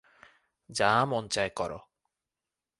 [0.69, 1.79] যা মন চায় করো।